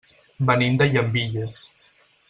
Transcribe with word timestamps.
Venim 0.49 0.79
de 0.83 0.87
Llambilles. 0.95 1.63